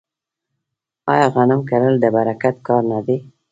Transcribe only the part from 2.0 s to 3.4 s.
برکت کار نه دی؟